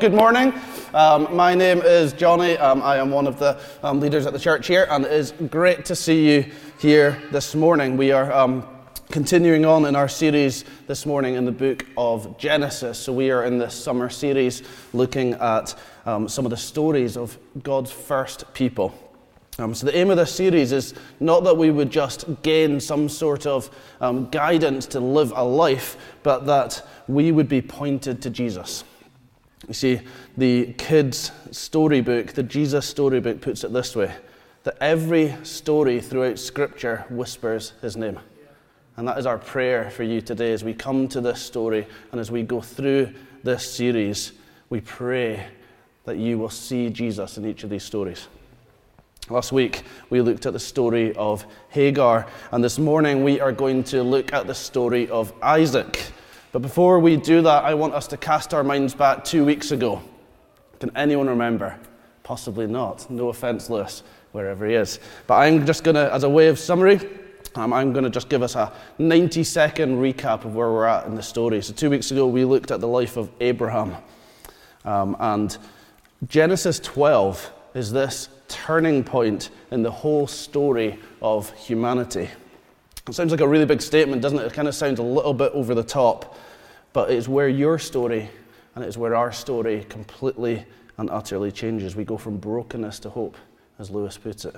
[0.00, 0.54] Good morning.
[0.94, 2.56] Um, my name is Johnny.
[2.56, 5.32] Um, I am one of the um, leaders at the church here, and it is
[5.50, 7.96] great to see you here this morning.
[7.96, 8.64] We are um,
[9.10, 12.96] continuing on in our series this morning in the book of Genesis.
[12.96, 17.36] So, we are in this summer series looking at um, some of the stories of
[17.64, 18.96] God's first people.
[19.58, 23.08] Um, so, the aim of this series is not that we would just gain some
[23.08, 23.68] sort of
[24.00, 28.84] um, guidance to live a life, but that we would be pointed to Jesus.
[29.68, 30.00] You see,
[30.36, 34.12] the kids' storybook, the Jesus storybook, puts it this way
[34.64, 38.18] that every story throughout Scripture whispers his name.
[38.96, 42.20] And that is our prayer for you today as we come to this story and
[42.20, 44.32] as we go through this series.
[44.70, 45.46] We pray
[46.04, 48.26] that you will see Jesus in each of these stories.
[49.30, 53.84] Last week, we looked at the story of Hagar, and this morning, we are going
[53.84, 56.12] to look at the story of Isaac.
[56.52, 59.70] But before we do that, I want us to cast our minds back two weeks
[59.70, 60.02] ago.
[60.80, 61.78] Can anyone remember?
[62.22, 63.10] Possibly not.
[63.10, 64.98] No offense, Lewis, wherever he is.
[65.26, 67.00] But I'm just going to, as a way of summary,
[67.54, 71.06] um, I'm going to just give us a 90 second recap of where we're at
[71.06, 71.60] in the story.
[71.62, 73.96] So, two weeks ago, we looked at the life of Abraham.
[74.84, 75.56] Um, and
[76.28, 82.28] Genesis 12 is this turning point in the whole story of humanity.
[83.08, 84.44] It sounds like a really big statement, doesn't it?
[84.44, 86.36] It kind of sounds a little bit over the top,
[86.92, 88.28] but it's where your story
[88.74, 90.66] and it's where our story completely
[90.98, 91.96] and utterly changes.
[91.96, 93.38] We go from brokenness to hope,
[93.78, 94.54] as Lewis puts it.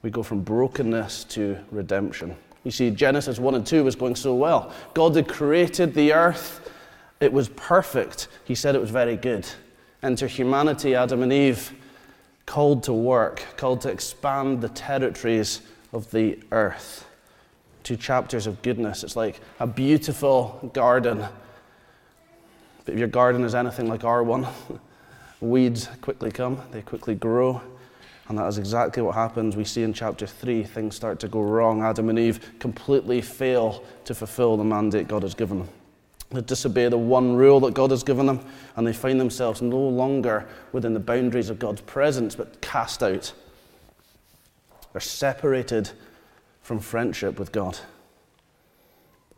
[0.00, 2.34] We go from brokenness to redemption.
[2.64, 4.72] You see, Genesis 1 and 2 was going so well.
[4.94, 6.70] God had created the earth,
[7.20, 8.28] it was perfect.
[8.44, 9.46] He said it was very good.
[10.02, 11.72] Enter humanity, Adam and Eve,
[12.46, 15.60] called to work, called to expand the territories
[15.92, 17.06] of the earth
[17.84, 19.04] two chapters of goodness.
[19.04, 21.24] It's like a beautiful garden.
[22.84, 24.46] But if your garden is anything like our one,
[25.40, 27.62] weeds quickly come, they quickly grow.
[28.28, 29.54] And that is exactly what happens.
[29.54, 31.82] We see in chapter 3 things start to go wrong.
[31.82, 35.68] Adam and Eve completely fail to fulfill the mandate God has given them.
[36.30, 38.40] They disobey the one rule that God has given them,
[38.76, 43.32] and they find themselves no longer within the boundaries of God's presence, but cast out.
[44.92, 45.90] They're separated
[46.64, 47.78] from friendship with God.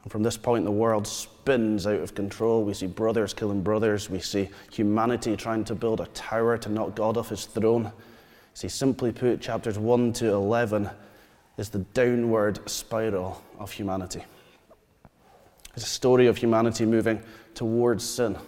[0.05, 2.63] And from this point, the world spins out of control.
[2.63, 4.09] We see brothers killing brothers.
[4.09, 7.91] We see humanity trying to build a tower to knock God off his throne.
[8.55, 10.89] See, simply put, chapters 1 to 11
[11.59, 14.25] is the downward spiral of humanity.
[15.75, 17.21] It's a story of humanity moving
[17.55, 18.39] towards sin,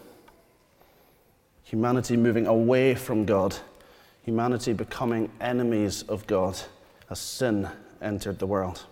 [1.65, 3.56] humanity moving away from God,
[4.22, 6.56] humanity becoming enemies of God
[7.11, 7.69] as sin
[8.03, 8.84] entered the world.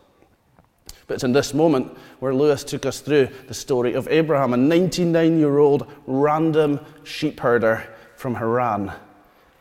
[1.07, 4.57] But it's in this moment where Lewis took us through the story of Abraham, a
[4.57, 8.93] 99 year old random sheep herder from Haran.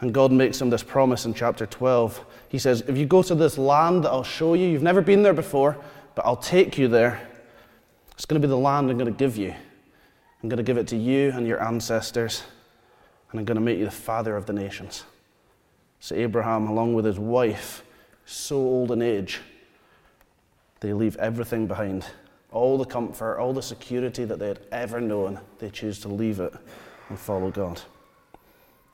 [0.02, 2.26] And God makes him this promise in chapter 12.
[2.50, 5.24] He says, If you go to this land that I'll show you, you've never been
[5.24, 5.78] there before,
[6.16, 7.28] but I'll take you there.
[8.14, 9.54] It's going to be the land I'm going to give you.
[10.42, 12.44] I'm going to give it to you and your ancestors,
[13.32, 15.04] and I'm going to make you the father of the nations.
[16.00, 17.84] So Abraham, along with his wife,
[18.26, 19.40] so old in age,
[20.80, 22.06] they leave everything behind.
[22.52, 26.40] All the comfort, all the security that they had ever known, they choose to leave
[26.40, 26.54] it
[27.10, 27.82] and follow God.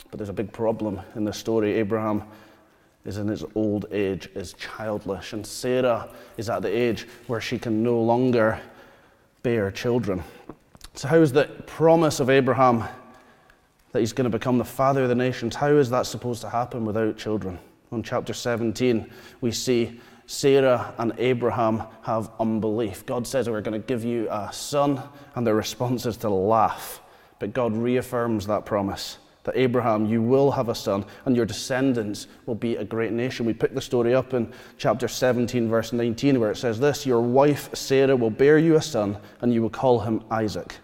[0.10, 1.74] But there's a big problem in this story.
[1.74, 2.24] Abraham
[3.06, 7.58] is in his old age, is childless, and Sarah is at the age where she
[7.58, 8.60] can no longer
[9.44, 10.24] bear children.
[10.94, 12.84] So, how is the promise of Abraham
[13.92, 16.50] that he's going to become the father of the nations, how is that supposed to
[16.50, 17.60] happen without children?
[17.92, 23.06] In chapter 17, we see Sarah and Abraham have unbelief.
[23.06, 25.04] God says, We're going to give you a son,
[25.36, 27.02] and their response is to laugh.
[27.40, 32.28] But God reaffirms that promise that Abraham, you will have a son, and your descendants
[32.46, 33.46] will be a great nation.
[33.46, 37.20] We pick the story up in chapter 17, verse 19, where it says this Your
[37.20, 40.78] wife Sarah will bear you a son, and you will call him Isaac.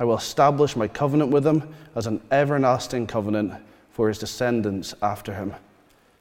[0.00, 5.32] I will establish my covenant with him as an everlasting covenant for his descendants after
[5.32, 5.54] him.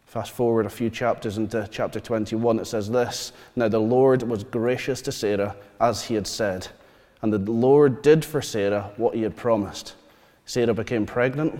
[0.10, 4.44] Fast forward a few chapters into chapter 21, it says this Now the Lord was
[4.44, 6.68] gracious to Sarah, as he had said,
[7.22, 9.94] and the Lord did for Sarah what he had promised.
[10.48, 11.60] Sarah became pregnant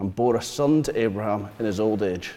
[0.00, 2.32] and bore a son to Abraham in his old age,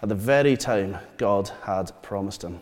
[0.00, 2.60] at the very time God had promised him.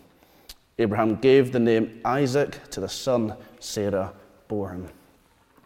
[0.78, 4.10] Abraham gave the name Isaac to the son Sarah
[4.48, 4.88] bore him.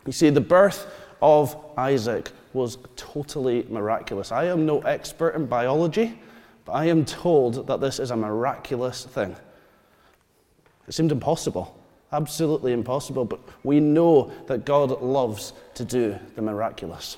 [0.04, 0.92] You see, the birth
[1.22, 4.32] of Isaac was totally miraculous.
[4.32, 6.18] I am no expert in biology.
[6.70, 9.34] But I am told that this is a miraculous thing.
[10.86, 11.76] It seemed impossible,
[12.12, 17.16] absolutely impossible, but we know that God loves to do the miraculous.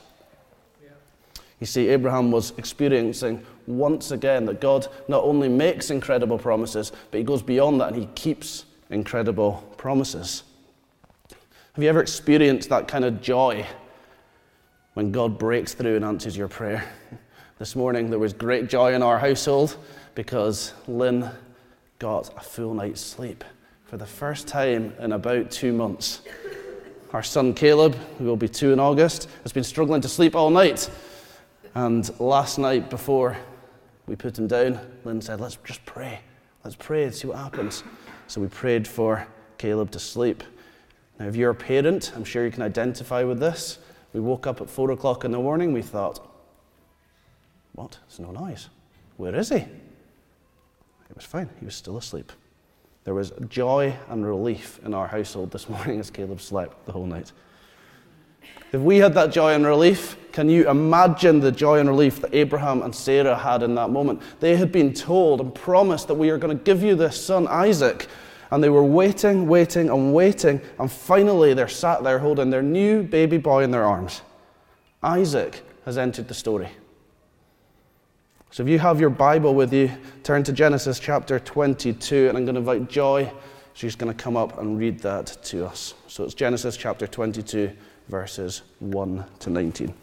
[1.60, 7.18] You see, Abraham was experiencing once again that God not only makes incredible promises, but
[7.18, 10.44] he goes beyond that and he keeps incredible promises.
[11.74, 13.66] Have you ever experienced that kind of joy
[14.94, 16.90] when God breaks through and answers your prayer?
[17.62, 19.76] This morning there was great joy in our household
[20.16, 21.30] because Lynn
[22.00, 23.44] got a full night's sleep
[23.84, 26.22] for the first time in about two months.
[27.12, 30.50] Our son Caleb, who will be two in August, has been struggling to sleep all
[30.50, 30.90] night.
[31.76, 33.36] And last night, before
[34.08, 36.18] we put him down, Lynn said, Let's just pray.
[36.64, 37.84] Let's pray and see what happens.
[38.26, 39.24] So we prayed for
[39.58, 40.42] Caleb to sleep.
[41.20, 43.78] Now, if you're a parent, I'm sure you can identify with this.
[44.12, 45.72] We woke up at four o'clock in the morning.
[45.72, 46.31] We thought,
[47.72, 47.98] What?
[48.08, 48.68] There's no noise.
[49.16, 49.56] Where is he?
[49.56, 51.48] It was fine.
[51.58, 52.32] He was still asleep.
[53.04, 57.06] There was joy and relief in our household this morning as Caleb slept the whole
[57.06, 57.32] night.
[58.72, 62.34] If we had that joy and relief, can you imagine the joy and relief that
[62.34, 64.22] Abraham and Sarah had in that moment?
[64.40, 67.46] They had been told and promised that we are going to give you this son,
[67.48, 68.08] Isaac.
[68.50, 70.60] And they were waiting, waiting, and waiting.
[70.78, 74.22] And finally, they're sat there holding their new baby boy in their arms.
[75.02, 76.68] Isaac has entered the story.
[78.52, 79.90] So if you have your Bible with you,
[80.24, 83.32] turn to Genesis chapter 22, and I'm going to invite Joy.
[83.72, 85.94] She's going to come up and read that to us.
[86.06, 87.72] So it's Genesis chapter 22,
[88.08, 89.94] verses 1 to 19.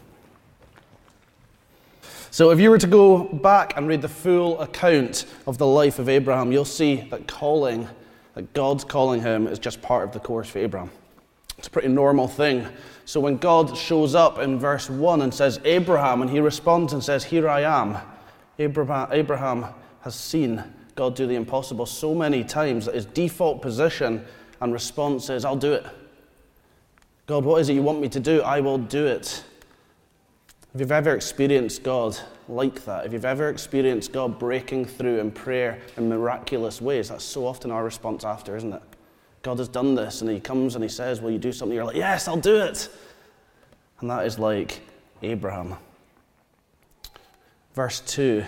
[2.32, 6.00] So, if you were to go back and read the full account of the life
[6.00, 7.88] of Abraham, you'll see that calling,
[8.34, 10.90] that God's calling him, is just part of the course for Abraham.
[11.56, 12.66] It's a pretty normal thing.
[13.04, 17.02] So, when God shows up in verse 1 and says, Abraham, and he responds and
[17.02, 17.96] says, Here I am,
[18.60, 19.66] Abraham, Abraham
[20.02, 20.62] has seen
[20.94, 24.24] God do the impossible so many times that his default position
[24.60, 25.86] and response is, I'll do it.
[27.26, 28.42] God, what is it you want me to do?
[28.42, 29.42] I will do it.
[30.74, 32.18] If you've ever experienced God
[32.48, 37.24] like that, if you've ever experienced God breaking through in prayer in miraculous ways, that's
[37.24, 38.82] so often our response after, isn't it?
[39.42, 41.74] God has done this, and He comes and He says, Will you do something?
[41.74, 42.90] You're like, Yes, I'll do it.
[44.00, 44.80] And that is like
[45.22, 45.76] Abraham.
[47.80, 48.44] Verse 2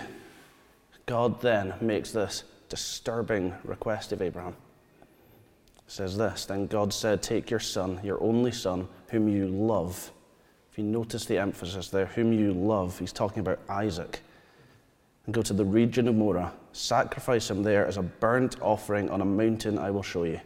[1.07, 4.55] God then makes this disturbing request of Abraham.
[5.01, 10.13] It says this Then God said, Take your son, your only son, whom you love
[10.71, 14.21] if you notice the emphasis there, whom you love, he's talking about Isaac.
[15.25, 19.23] And go to the region of Moriah, sacrifice him there as a burnt offering on
[19.23, 20.43] a mountain I will show you.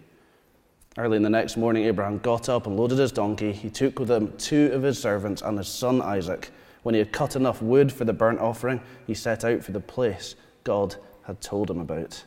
[0.96, 3.50] Early in the next morning, Abraham got up and loaded his donkey.
[3.50, 6.52] He took with him two of his servants and his son Isaac.
[6.86, 9.80] When he had cut enough wood for the burnt offering, he set out for the
[9.80, 10.94] place God
[11.24, 12.22] had told him about.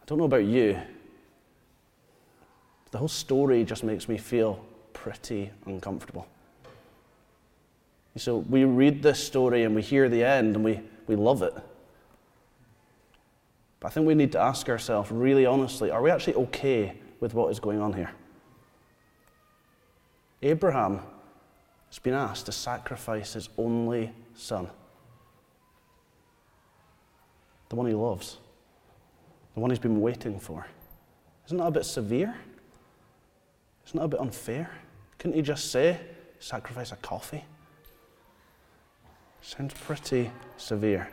[0.00, 0.80] I don't know about you.
[2.92, 4.64] The whole story just makes me feel
[4.94, 6.26] pretty uncomfortable.
[8.16, 11.52] So we read this story and we hear the end and we, we love it.
[13.80, 17.34] But I think we need to ask ourselves really honestly are we actually okay with
[17.34, 18.12] what is going on here?
[20.40, 21.00] Abraham
[21.90, 24.68] has been asked to sacrifice his only son,
[27.68, 28.38] the one he loves,
[29.54, 30.66] the one he's been waiting for.
[31.46, 32.34] Isn't that a bit severe?
[33.86, 34.70] Isn't that a bit unfair?
[35.18, 35.98] Couldn't he just say,
[36.38, 37.44] sacrifice a coffee?
[39.42, 41.08] Sounds pretty severe.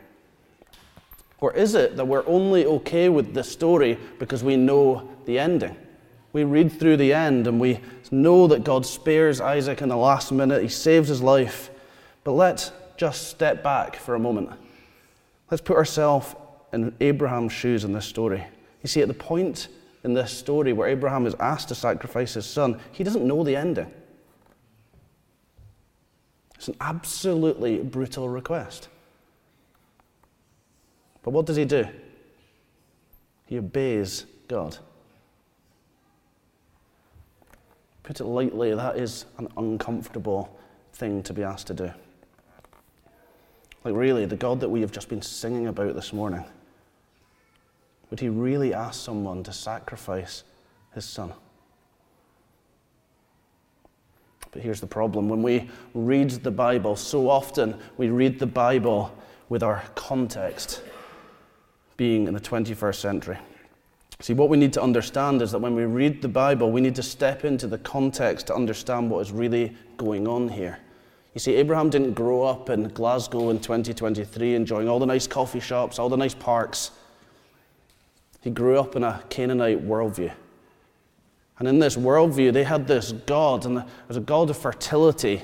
[1.40, 5.76] Or is it that we're only okay with the story because we know the ending?
[6.38, 7.80] We read through the end and we
[8.12, 11.68] know that God spares Isaac in the last minute, he saves his life.
[12.22, 14.50] But let's just step back for a moment.
[15.50, 16.36] Let's put ourselves
[16.72, 18.46] in Abraham's shoes in this story.
[18.84, 19.66] You see, at the point
[20.04, 23.56] in this story where Abraham is asked to sacrifice his son, he doesn't know the
[23.56, 23.92] ending.
[26.54, 28.86] It's an absolutely brutal request.
[31.24, 31.88] But what does he do?
[33.46, 34.78] He obeys God.
[38.08, 40.56] Put it lightly, that is an uncomfortable
[40.94, 41.92] thing to be asked to do.
[43.84, 46.42] Like, really, the God that we have just been singing about this morning,
[48.08, 50.44] would he really ask someone to sacrifice
[50.94, 51.34] his son?
[54.52, 59.14] But here's the problem when we read the Bible, so often we read the Bible
[59.50, 60.80] with our context
[61.98, 63.38] being in the 21st century.
[64.20, 66.96] See, what we need to understand is that when we read the Bible, we need
[66.96, 70.78] to step into the context to understand what is really going on here.
[71.34, 75.60] You see, Abraham didn't grow up in Glasgow in 2023 enjoying all the nice coffee
[75.60, 76.90] shops, all the nice parks.
[78.40, 80.32] He grew up in a Canaanite worldview.
[81.60, 85.42] And in this worldview, they had this God, and there was a God of fertility,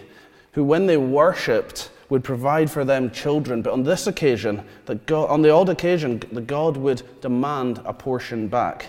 [0.53, 4.65] who, when they worshipped, would provide for them children, but on this occasion,
[5.07, 8.87] God, on the odd occasion, the God would demand a portion back.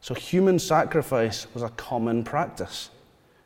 [0.00, 2.90] So human sacrifice was a common practice.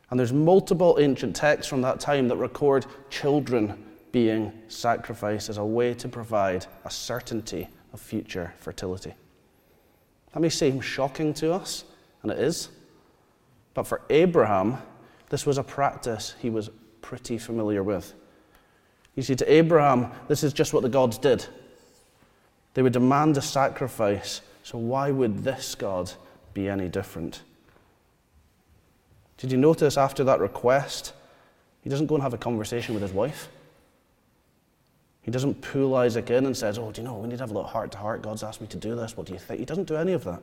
[0.09, 5.65] And there's multiple ancient texts from that time that record children being sacrificed as a
[5.65, 9.13] way to provide a certainty of future fertility.
[10.33, 11.83] That may seem shocking to us,
[12.21, 12.69] and it is.
[13.73, 14.77] But for Abraham,
[15.29, 16.69] this was a practice he was
[17.01, 18.13] pretty familiar with.
[19.15, 21.45] You see, to Abraham, this is just what the gods did.
[22.73, 26.11] They would demand a sacrifice, so why would this God
[26.53, 27.41] be any different?
[29.37, 31.13] Did you notice after that request,
[31.81, 33.49] he doesn't go and have a conversation with his wife?
[35.21, 37.51] He doesn't pull Isaac in and says, Oh, do you know, we need to have
[37.51, 38.21] a little heart to heart.
[38.21, 39.15] God's asked me to do this.
[39.15, 39.59] What do you think?
[39.59, 40.41] He doesn't do any of that.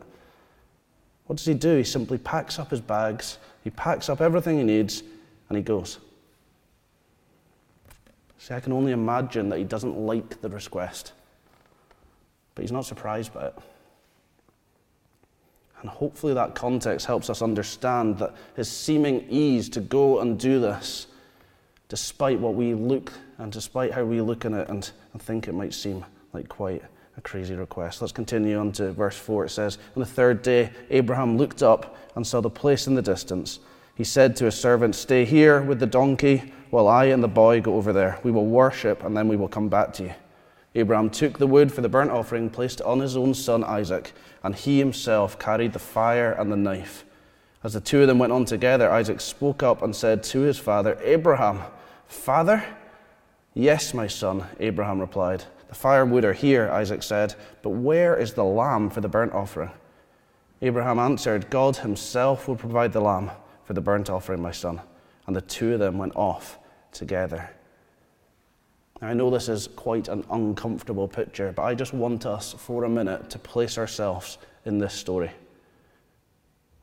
[1.26, 1.76] What does he do?
[1.76, 5.02] He simply packs up his bags, he packs up everything he needs,
[5.48, 5.98] and he goes.
[8.40, 11.12] See, I can only imagine that he doesn't like the request,
[12.54, 13.54] but he's not surprised by it.
[15.82, 20.58] And hopefully, that context helps us understand that his seeming ease to go and do
[20.58, 21.06] this
[21.88, 25.52] despite what we look and despite how we look in it and, and think it
[25.52, 26.82] might seem like quite
[27.18, 28.00] a crazy request.
[28.00, 29.46] Let's continue on to verse 4.
[29.46, 33.02] It says, On the third day, Abraham looked up and saw the place in the
[33.02, 33.58] distance.
[33.96, 37.60] He said to his servant, Stay here with the donkey while I and the boy
[37.60, 38.18] go over there.
[38.22, 40.14] We will worship and then we will come back to you.
[40.74, 44.12] Abraham took the wood for the burnt offering, placed it on his own son Isaac,
[44.44, 47.04] and he himself carried the fire and the knife.
[47.64, 50.58] As the two of them went on together, Isaac spoke up and said to his
[50.58, 51.62] father, Abraham,
[52.06, 52.64] Father?
[53.52, 55.44] Yes, my son, Abraham replied.
[55.68, 59.70] The firewood are here, Isaac said, but where is the lamb for the burnt offering?
[60.62, 63.30] Abraham answered, God himself will provide the lamb
[63.64, 64.80] for the burnt offering, my son.
[65.26, 66.59] And the two of them went off
[66.92, 67.50] together.
[69.00, 72.84] Now, I know this is quite an uncomfortable picture, but I just want us for
[72.84, 75.30] a minute to place ourselves in this story.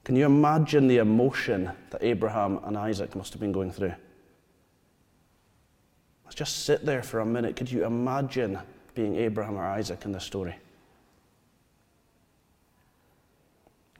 [0.04, 3.94] Can you imagine the emotion that Abraham and Isaac must have been going through?
[6.24, 7.56] Let's just sit there for a minute.
[7.56, 8.58] Could you imagine
[8.96, 10.56] being Abraham or Isaac in this story?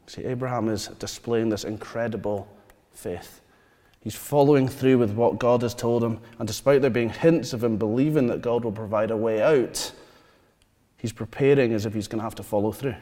[0.08, 2.48] See, Abraham is displaying this incredible
[2.94, 3.42] faith.
[4.08, 7.62] He's following through with what God has told him, and despite there being hints of
[7.62, 9.92] him believing that God will provide a way out,
[10.96, 12.96] he's preparing as if he's going to have to follow through.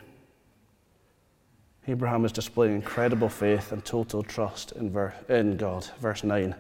[1.87, 5.85] Abraham is displaying incredible faith and total trust in, ver- in God.
[5.99, 6.55] Verse 9.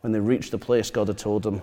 [0.00, 1.62] When they reached the place God had told them,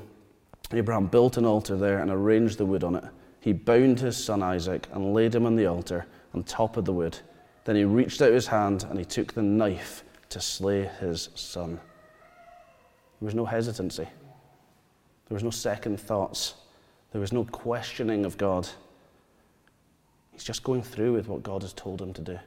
[0.72, 3.04] Abraham built an altar there and arranged the wood on it.
[3.42, 6.94] He bound his son Isaac and laid him on the altar on top of the
[6.94, 7.20] wood.
[7.66, 11.82] Then he reached out his hand and he took the knife to slay his son.
[13.22, 14.08] There was no hesitancy.
[15.28, 16.56] There was no second thoughts.
[17.12, 18.68] There was no questioning of God.
[20.34, 22.40] He's just going through with what God has told him to do.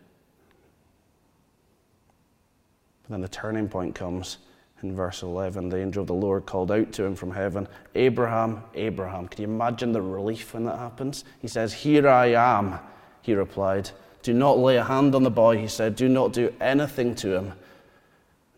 [3.02, 4.38] But then the turning point comes
[4.82, 8.62] in verse 11, the angel of the Lord called out to him from heaven, Abraham,
[8.74, 9.28] Abraham.
[9.28, 11.24] Can you imagine the relief when that happens?
[11.40, 12.78] He says, Here I am,
[13.22, 13.90] he replied.
[14.22, 15.96] Do not lay a hand on the boy, he said.
[15.96, 17.52] Do not do anything to him.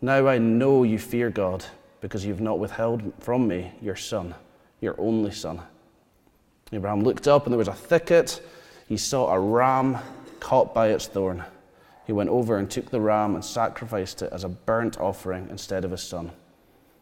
[0.01, 1.65] Now I know you fear God,
[2.07, 4.33] because you've not withheld from me your son,
[4.79, 5.61] your only son.
[6.71, 8.41] Abraham looked up, and there was a thicket.
[8.87, 9.97] He saw a ram
[10.39, 11.43] caught by its thorn
[12.07, 15.83] he went over and took the ram and sacrificed it as a burnt offering instead
[15.83, 16.31] of his son.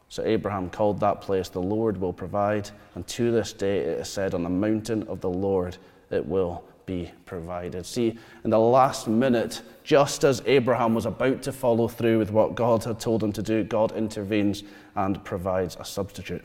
[0.09, 4.09] So Abraham called that place, The Lord will provide, and to this day it is
[4.09, 5.77] said, On the mountain of the Lord
[6.09, 7.85] it will be provided.
[7.85, 12.55] See, in the last minute, just as Abraham was about to follow through with what
[12.55, 14.63] God had told him to do, God intervenes
[14.95, 16.43] and provides a substitute.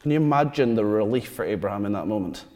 [0.00, 2.46] Can you imagine the relief for Abraham in that moment?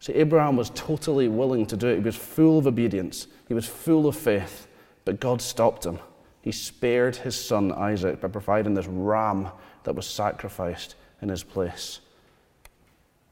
[0.00, 1.96] See, Abraham was totally willing to do it.
[1.96, 4.66] He was full of obedience, he was full of faith,
[5.04, 5.98] but God stopped him.
[6.40, 9.48] He spared his son Isaac by providing this ram
[9.84, 12.00] that was sacrificed in his place.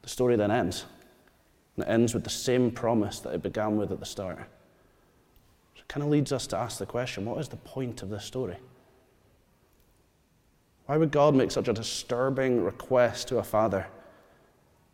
[0.01, 0.85] The story then ends.
[1.81, 4.37] And it ends with the same promise that it began with at the start.
[5.75, 8.09] So it kind of leads us to ask the question what is the point of
[8.09, 8.57] this story?
[10.85, 13.87] Why would God make such a disturbing request to a father?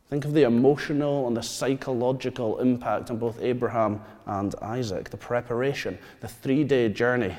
[0.10, 5.98] Think of the emotional and the psychological impact on both Abraham and Isaac, the preparation,
[6.22, 7.36] the three day journey,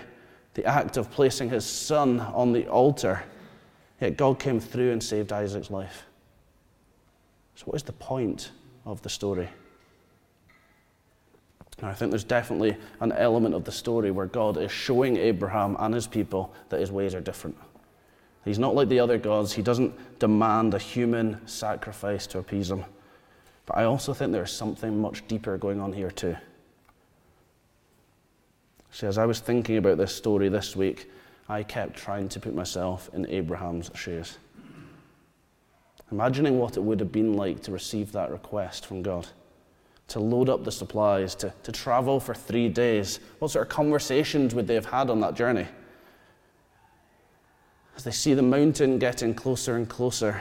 [0.55, 3.23] the act of placing his son on the altar.
[4.01, 6.05] Yet God came through and saved Isaac's life.
[7.55, 8.51] So, what is the point
[8.89, 9.49] of the story?
[11.81, 15.77] Now, I think there's definitely an element of the story where God is showing Abraham
[15.79, 17.57] and his people that his ways are different.
[18.45, 19.53] He's not like the other gods.
[19.53, 22.85] He doesn't demand a human sacrifice to appease him.
[23.67, 26.37] But I also think there's something much deeper going on here, too.
[28.91, 31.11] See, as I was thinking about this story this week,
[31.49, 34.39] I kept trying to put myself in Abraham's shoes.
[36.11, 39.27] Imagining what it would have been like to receive that request from God,
[40.09, 43.21] to load up the supplies, to, to travel for three days.
[43.41, 45.67] What sort of conversations would they have had on that journey?
[47.97, 50.41] As they see the mountain getting closer and closer,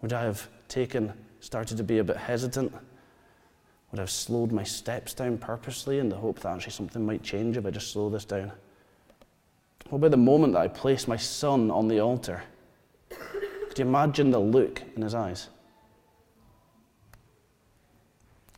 [0.00, 2.72] would I have taken, started to be a bit hesitant?
[3.90, 7.22] Would I have slowed my steps down purposely in the hope that actually something might
[7.22, 8.52] change if I just slow this down?
[9.90, 12.42] What about the moment that I placed my son on the altar?
[13.78, 15.50] Could you imagine the look in his eyes?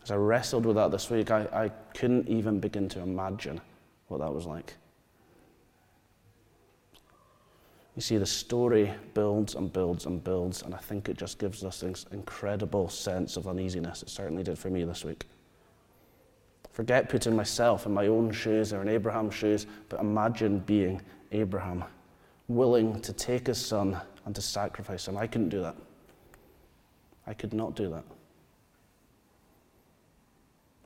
[0.02, 3.60] As I wrestled with that this week, I, I couldn't even begin to imagine
[4.08, 4.72] what that was like.
[7.96, 11.64] You see, the story builds and builds and builds, and I think it just gives
[11.64, 14.02] us this incredible sense of uneasiness.
[14.02, 15.26] It certainly did for me this week.
[16.72, 21.84] Forget putting myself in my own shoes or in Abraham's shoes, but imagine being Abraham,
[22.48, 25.16] willing to take his son and to sacrifice him.
[25.16, 25.76] I couldn't do that.
[27.26, 28.04] I could not do that.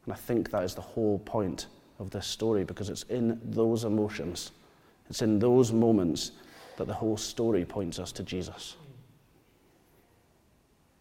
[0.05, 1.67] And I think that is the whole point
[1.99, 4.53] of this story because it's in those emotions,
[5.09, 6.33] it's in those moments
[6.77, 8.77] that the whole story points us to Jesus.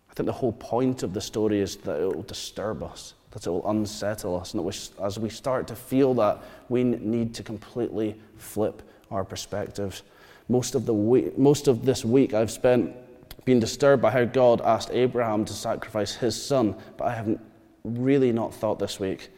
[0.10, 3.48] I think the whole point of the story is that it will disturb us, that
[3.48, 4.74] it will unsettle us, and that we,
[5.04, 10.04] as we start to feel that, we need to completely flip our perspectives.
[10.50, 12.94] Most of, the week, most of this week, I've spent
[13.46, 17.42] being disturbed by how God asked Abraham to sacrifice his son, but I haven't
[17.84, 19.30] really not thought this week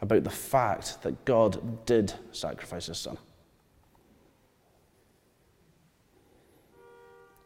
[0.00, 3.16] about the fact that God did sacrifice his son.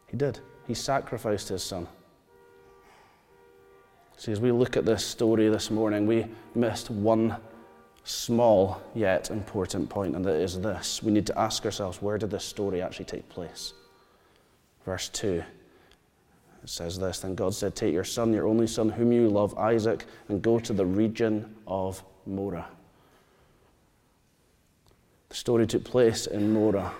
[0.07, 0.39] He did.
[0.67, 1.87] He sacrificed his son.
[4.17, 7.37] See, as we look at this story this morning, we missed one
[8.09, 11.03] small yet important point, and that is this.
[11.03, 13.73] We need to ask ourselves where did this story actually take place?
[14.85, 15.43] Verse 2
[16.63, 19.57] it says this Then God said, Take your son, your only son, whom you love,
[19.57, 22.67] Isaac, and go to the region of Moriah.
[25.29, 26.91] The story took place in Moriah.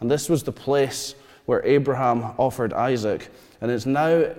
[0.00, 1.14] And this was the place
[1.46, 4.32] where Abraham offered Isaac, and it's now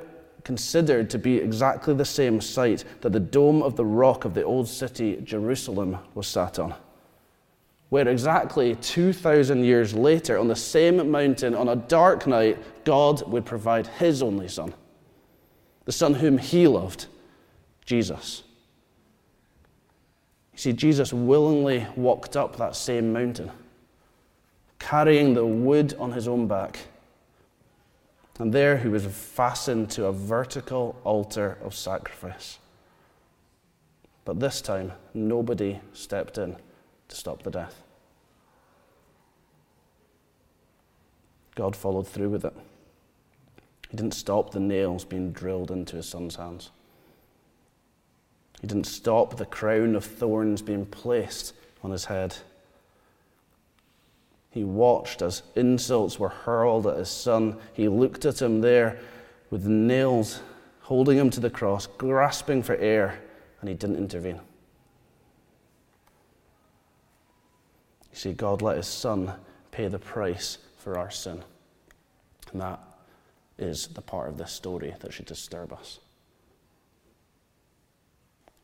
[0.44, 4.44] considered to be exactly the same site that the dome of the rock of the
[4.44, 6.76] old city, Jerusalem, was sat on.
[7.90, 13.46] Where exactly 2,000 years later, on the same mountain, on a dark night, God would
[13.46, 14.74] provide his only son,
[15.86, 17.08] the son whom he loved,
[17.86, 18.44] Jesus.
[20.54, 23.50] You see, Jesus willingly walked up that same mountain,
[24.78, 26.80] carrying the wood on his own back
[28.40, 32.58] and there he was fastened to a vertical altar of sacrifice.
[34.24, 36.56] But this time, nobody stepped in
[37.10, 37.82] to stop the death.
[41.56, 42.54] God followed through with it.
[43.90, 46.70] He didn't stop the nails being drilled into his son's hands.
[48.62, 52.38] He didn't stop the crown of thorns being placed on his head.
[54.52, 57.58] He watched as insults were hurled at his son.
[57.74, 59.00] He looked at him there
[59.50, 60.42] with nails
[60.82, 63.22] holding him to the cross, grasping for air,
[63.62, 64.40] and he didn't intervene.
[68.12, 69.34] You see, God let his son
[69.72, 71.44] pay the price for our sin.
[72.52, 72.80] And that
[73.60, 76.00] is the part of this story that should disturb us.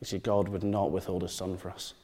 [0.00, 1.94] You see, God would not withhold his son for us.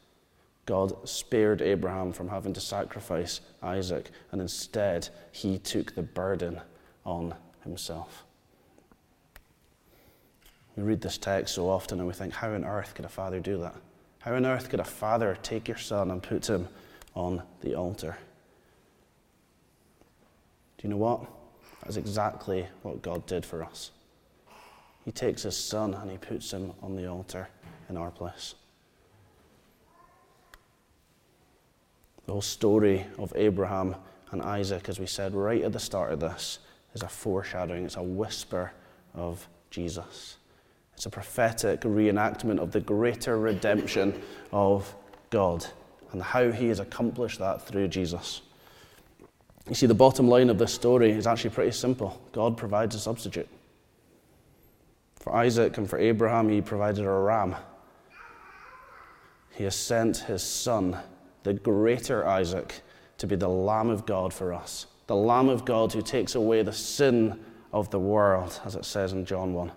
[0.66, 6.60] God spared Abraham from having to sacrifice Isaac, and instead he took the burden
[7.04, 8.24] on himself.
[10.76, 13.40] We read this text so often and we think, how on earth could a father
[13.40, 13.74] do that?
[14.20, 16.68] How on earth could a father take your son and put him
[17.14, 18.16] on the altar?
[20.78, 21.26] Do you know what?
[21.82, 23.90] That's exactly what God did for us.
[25.04, 27.48] He takes his son and he puts him on the altar
[27.90, 28.54] in our place.
[32.26, 33.96] The whole story of Abraham
[34.30, 36.60] and Isaac, as we said right at the start of this,
[36.94, 38.72] is a foreshadowing, it's a whisper
[39.14, 40.36] of Jesus.
[40.94, 44.20] It's a prophetic reenactment of the greater redemption
[44.52, 44.94] of
[45.30, 45.66] God
[46.12, 48.42] and how he has accomplished that through Jesus.
[49.68, 52.98] You see, the bottom line of this story is actually pretty simple God provides a
[52.98, 53.48] substitute.
[55.16, 57.54] For Isaac and for Abraham, he provided a ram.
[59.50, 60.98] He has sent his son
[61.42, 62.82] the greater Isaac,
[63.18, 66.62] to be the Lamb of God for us the Lamb of God who takes away
[66.62, 67.38] the sin
[67.70, 69.68] of the world, as it says in John 1.
[69.68, 69.72] You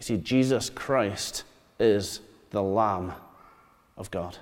[0.00, 1.44] see, Jesus Christ
[1.78, 3.12] is the Lamb
[3.96, 4.36] of God.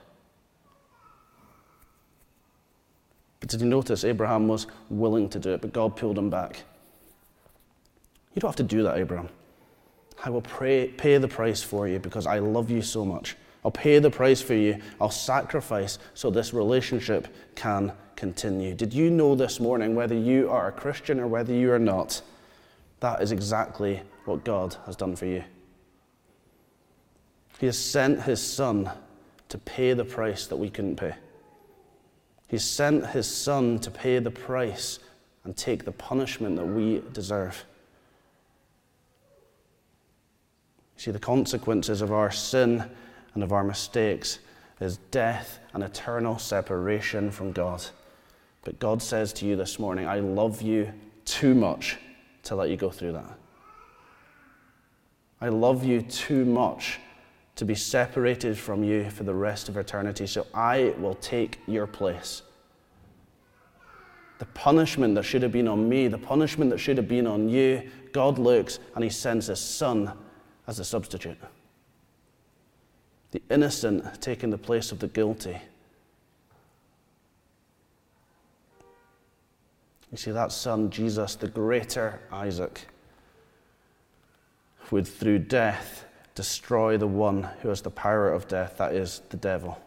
[3.40, 6.62] But did you notice Abraham was willing to do it, but God pulled him back?
[8.35, 9.29] You don't have to do that, Abraham.
[10.25, 13.37] I will pray, pay the price for you because I love you so much.
[13.64, 14.81] I'll pay the price for you.
[15.01, 18.75] I'll sacrifice so this relationship can continue.
[18.75, 22.22] Did you know this morning, whether you are a Christian or whether you are not,
[23.01, 25.44] that is exactly what God has done for you?
[27.59, 28.90] He has sent his Son
[29.48, 31.14] to pay the price that we couldn't pay.
[32.48, 34.98] He sent his Son to pay the price
[35.44, 37.64] and take the punishment that we deserve.
[40.96, 42.85] See, the consequences of our sin
[43.35, 44.38] and of our mistakes
[44.81, 47.85] is death and eternal separation from God.
[48.64, 50.92] But God says to you this morning, I love you
[51.25, 51.99] too much
[52.45, 53.38] to let you go through that.
[55.40, 57.01] I love you too much
[57.57, 61.87] to be separated from you for the rest of eternity, so I will take your
[61.87, 62.42] place.
[64.38, 67.49] The punishment that should have been on me, the punishment that should have been on
[67.49, 70.12] you, God looks and He sends His Son
[70.66, 71.38] as a substitute.
[73.33, 75.61] The innocent taking the place of the guilty.
[80.11, 82.87] You see, that son, Jesus, the greater Isaac,
[84.90, 89.38] would through death destroy the one who has the power of death, that is, the
[89.38, 89.81] devil.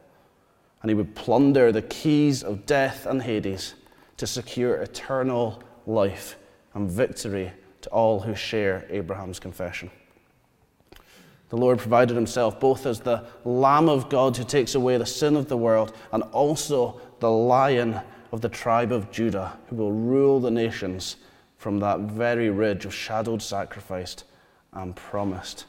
[0.82, 3.76] And he would plunder the keys of death and Hades
[4.18, 6.38] to secure eternal life
[6.74, 9.92] and victory to all who share Abraham's confession.
[11.50, 15.36] The Lord provided himself both as the Lamb of God who takes away the sin
[15.36, 18.00] of the world and also the Lion
[18.32, 21.18] of the tribe of Judah who will rule the nations
[21.58, 24.16] from that very ridge of shadowed sacrifice
[24.74, 25.66] and promised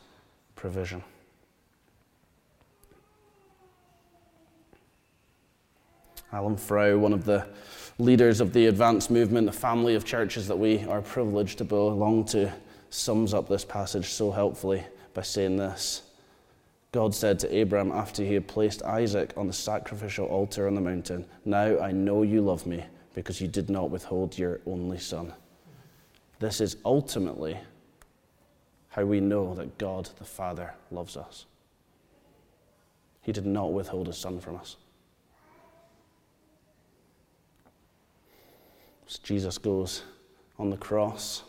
[0.54, 1.04] provision.
[6.32, 7.46] Alan Frow, one of the
[7.98, 12.24] leaders of the Advance movement, the family of churches that we are privileged to belong
[12.24, 12.52] to,
[12.90, 14.84] sums up this passage so helpfully
[15.16, 16.02] by saying this
[16.92, 20.80] God said to Abraham after he had placed Isaac on the sacrificial altar on the
[20.80, 25.32] mountain, Now I know you love me because you did not withhold your only son.
[26.38, 27.58] This is ultimately
[28.90, 31.46] how we know that God the Father loves us.
[33.22, 34.76] He did not withhold his son from us.
[39.08, 40.02] As Jesus goes
[40.58, 41.42] on the cross,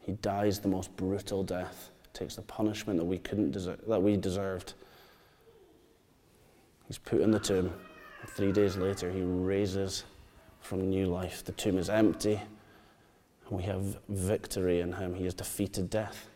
[0.00, 4.16] he dies the most brutal death takes the punishment that we couldn't deserve, that we
[4.16, 4.74] deserved.
[6.86, 7.72] He's put in the tomb.
[8.28, 10.04] Three days later, he raises
[10.60, 11.44] from new life.
[11.44, 12.40] The tomb is empty,
[13.48, 15.14] and we have victory in him.
[15.14, 16.28] He has defeated death.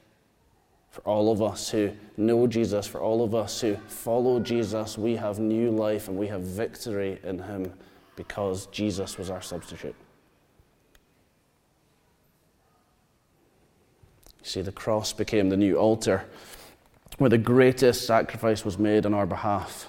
[0.91, 5.17] For all of us who know Jesus, for all of us who follow Jesus, we
[5.17, 7.73] have new life and we have victory in him
[8.15, 9.97] because Jesus was our substitute.
[14.45, 16.27] You see, the cross became the new altar
[17.17, 19.89] where the greatest sacrifice was made on our behalf.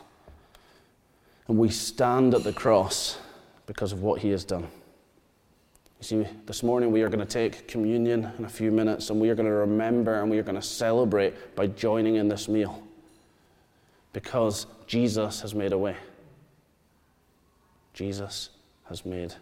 [1.50, 3.18] And we stand at the cross
[3.66, 4.68] because of what he has done.
[6.00, 9.20] You see, this morning we are going to take communion in a few minutes and
[9.20, 12.48] we are going to remember and we are going to celebrate by joining in this
[12.48, 12.82] meal
[14.14, 15.98] because Jesus has made a way.
[17.94, 18.52] Jesus
[18.88, 19.34] has made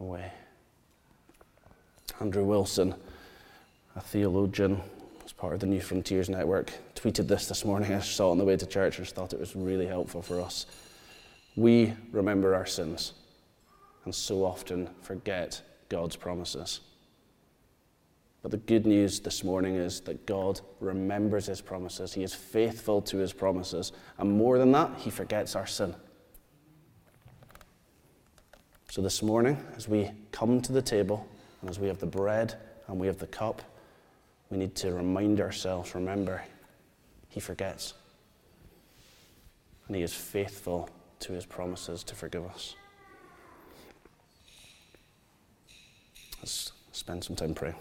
[0.00, 0.32] a way.
[2.20, 2.94] Andrew Wilson
[3.94, 4.80] a theologian
[5.24, 7.92] as part of the Newfrontiers Network, tweeted this this morning.
[7.92, 10.40] I saw it on the way to church and thought it was really helpful for
[10.40, 10.66] us.
[11.56, 13.12] We remember our sins
[14.04, 16.80] and so often forget God's promises.
[18.40, 22.12] But the good news this morning is that God remembers his promises.
[22.12, 23.92] He is faithful to his promises.
[24.18, 25.94] And more than that, he forgets our sin.
[28.90, 31.26] So this morning, as we come to the table
[31.60, 32.56] and as we have the bread
[32.88, 33.62] and we have the cup,
[34.52, 36.42] we need to remind ourselves remember,
[37.30, 37.94] He forgets.
[39.86, 42.76] And He is faithful to His promises to forgive us.
[46.40, 47.76] Let's spend some time praying.